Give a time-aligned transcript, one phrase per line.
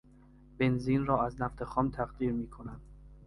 [0.57, 2.81] بنزین را از نفت خام تقطیر میکنند.